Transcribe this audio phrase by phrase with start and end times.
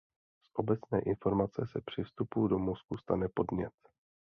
[0.41, 3.73] Z obecné informace se při vstupu do mozku stane podnět.